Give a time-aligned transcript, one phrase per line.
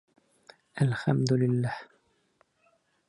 [0.85, 1.77] Әлхәмдуллилләһ